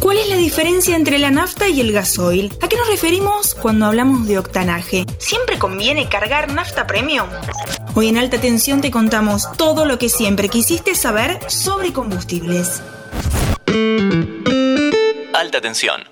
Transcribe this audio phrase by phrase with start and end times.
[0.00, 2.52] ¿Cuál es la diferencia entre la nafta y el gasoil?
[2.60, 5.04] ¿A qué nos referimos cuando hablamos de octanaje?
[5.18, 7.28] ¿Siempre conviene cargar nafta premium?
[7.94, 12.82] Hoy en alta tensión te contamos todo lo que siempre quisiste saber sobre combustibles.
[15.34, 16.02] Alta tensión.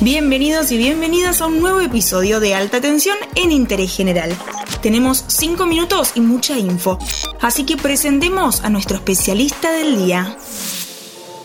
[0.00, 4.36] Bienvenidos y bienvenidas a un nuevo episodio de Alta Tensión en Interés General.
[4.80, 6.98] Tenemos 5 minutos y mucha info,
[7.40, 10.36] así que presentemos a nuestro especialista del día.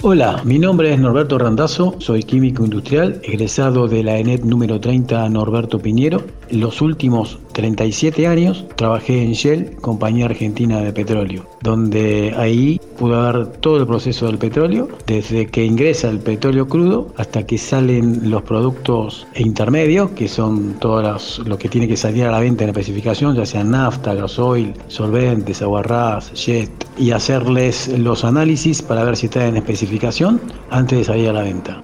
[0.05, 5.29] Hola, mi nombre es Norberto Randazo, soy químico industrial, egresado de la ENET número 30
[5.29, 6.21] Norberto Piñero.
[6.49, 13.47] Los últimos 37 años trabajé en Shell, compañía argentina de petróleo, donde ahí pude ver
[13.61, 18.43] todo el proceso del petróleo, desde que ingresa el petróleo crudo hasta que salen los
[18.43, 22.79] productos intermedios, que son todos lo que tiene que salir a la venta en la
[22.79, 29.27] especificación, ya sea nafta, gasoil, solventes, aguarrás, jet, y hacerles los análisis para ver si
[29.27, 31.81] está en especificación antes de salir a la venta.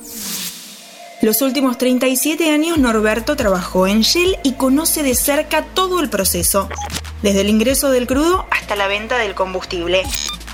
[1.22, 6.70] Los últimos 37 años Norberto trabajó en Shell y conoce de cerca todo el proceso,
[7.22, 10.04] desde el ingreso del crudo hasta la venta del combustible.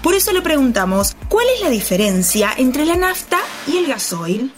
[0.01, 4.51] Por eso le preguntamos, ¿cuál es la diferencia entre la nafta y el gasoil?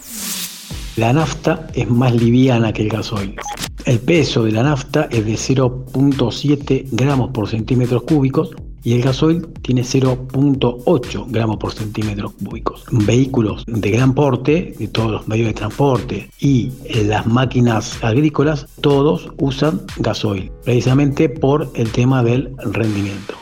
[0.96, 3.36] La nafta es más liviana que el gasoil.
[3.84, 8.50] El peso de la nafta es de 0.7 gramos por centímetros cúbicos
[8.88, 12.84] y el gasoil tiene 0.8 gramos por centímetros cúbicos.
[12.90, 16.72] Vehículos de gran porte, de todos los medios de transporte y
[17.04, 23.34] las máquinas agrícolas, todos usan gasoil, precisamente por el tema del rendimiento.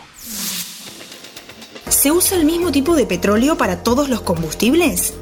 [1.87, 5.15] ¿Se usa el mismo tipo de petróleo para todos los combustibles?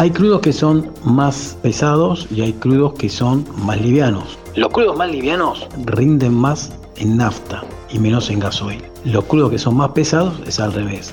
[0.00, 4.38] Hay crudos que son más pesados y hay crudos que son más livianos.
[4.56, 8.82] Los crudos más livianos rinden más en nafta y menos en gasoil.
[9.04, 11.12] Los crudos que son más pesados es al revés.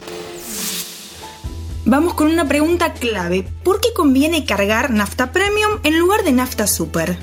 [1.84, 3.46] Vamos con una pregunta clave.
[3.62, 7.18] ¿Por qué conviene cargar nafta premium en lugar de nafta super?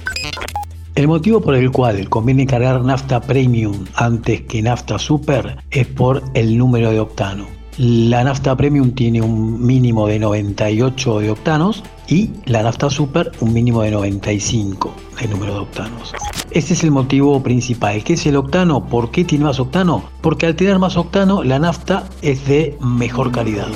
[0.94, 6.24] El motivo por el cual conviene cargar nafta premium antes que nafta super es por
[6.34, 7.63] el número de octano.
[7.76, 13.52] La nafta premium tiene un mínimo de 98 de octanos y la nafta super un
[13.52, 16.12] mínimo de 95 de número de octanos.
[16.52, 18.04] Este es el motivo principal.
[18.04, 18.86] ¿Qué es el octano?
[18.86, 20.08] ¿Por qué tiene más octano?
[20.20, 23.66] Porque al tener más octano la nafta es de mejor calidad.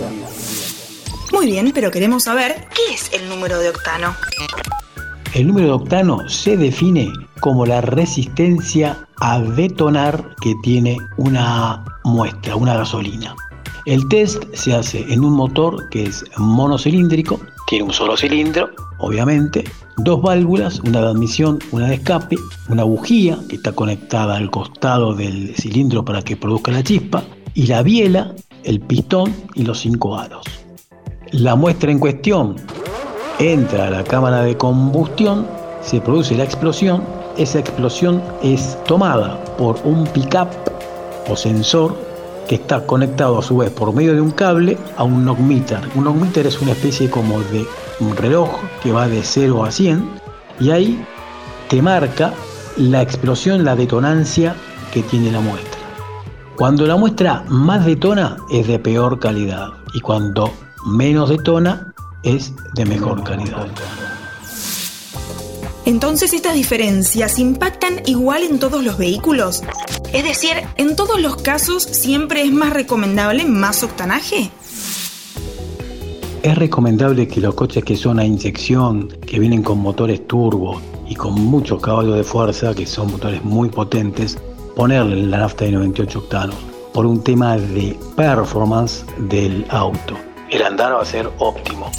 [1.33, 4.15] Muy bien, pero queremos saber qué es el número de octano.
[5.35, 7.09] El número de octano se define
[7.41, 13.35] como la resistencia a detonar que tiene una muestra, una gasolina.
[13.89, 18.69] El test se hace en un motor que es monocilíndrico, tiene un solo cilindro,
[18.99, 19.65] obviamente,
[19.97, 22.37] dos válvulas, una de admisión, una de escape,
[22.69, 27.67] una bujía que está conectada al costado del cilindro para que produzca la chispa, y
[27.67, 30.45] la biela, el pistón y los cinco aros.
[31.31, 32.57] La muestra en cuestión
[33.39, 35.47] entra a la cámara de combustión,
[35.81, 37.03] se produce la explosión,
[37.39, 40.49] esa explosión es tomada por un pickup
[41.31, 42.08] o sensor
[42.49, 45.81] que está conectado a su vez por medio de un cable a un knockmeter.
[45.95, 47.67] Un knockmeter es una especie como de
[48.01, 48.49] un reloj
[48.83, 50.09] que va de 0 a 100
[50.59, 51.05] y ahí
[51.69, 52.33] te marca
[52.77, 54.57] la explosión, la detonancia
[54.93, 55.79] que tiene la muestra.
[56.57, 60.53] Cuando la muestra más detona es de peor calidad y cuando
[60.87, 61.93] menos detona
[62.23, 63.69] es de mejor calidad.
[65.89, 69.63] Entonces estas diferencias impactan igual en todos los vehículos.
[70.13, 74.51] Es decir, en todos los casos siempre es más recomendable más octanaje.
[76.43, 80.79] Es recomendable que los coches que son a inyección, que vienen con motores turbo
[81.09, 84.37] y con muchos caballos de fuerza, que son motores muy potentes,
[84.77, 86.57] ponerle la nafta de 98 octanos
[86.93, 90.19] por un tema de performance del auto.
[90.51, 91.91] El andar va a ser óptimo.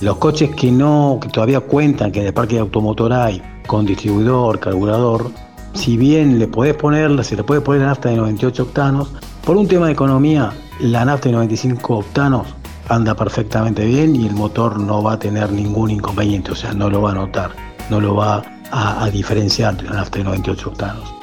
[0.00, 3.86] Los coches que no, que todavía cuentan que en el parque de automotor hay con
[3.86, 5.30] distribuidor, carburador,
[5.72, 9.10] si bien le podés poner, se le puede poner la nafta de 98 octanos,
[9.44, 12.46] por un tema de economía, la nafta de 95 octanos
[12.88, 16.90] anda perfectamente bien y el motor no va a tener ningún inconveniente, o sea, no
[16.90, 17.50] lo va a notar,
[17.90, 21.14] no lo va a, a diferenciar de la nafta de 98 octanos.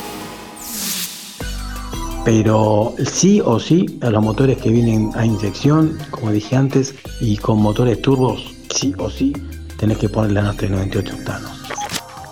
[2.26, 7.38] Pero sí o sí, a los motores que vienen a inyección, como dije antes, y
[7.38, 8.53] con motores turbos,
[8.84, 9.34] sí o sí
[9.78, 11.52] tenés que poner la nafta de 98 octanos.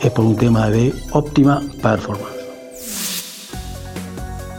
[0.02, 2.42] Es por un tema de óptima performance.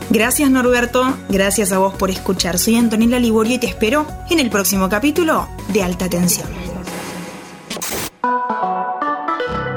[0.09, 2.59] Gracias Norberto, gracias a vos por escuchar.
[2.59, 6.49] Soy Antonella Liborio y te espero en el próximo capítulo de Alta Tensión.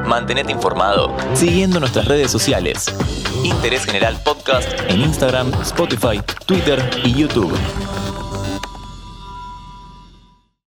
[0.07, 2.85] Mantenete informado siguiendo nuestras redes sociales.
[3.43, 7.53] Interés General Podcast en Instagram, Spotify, Twitter y YouTube.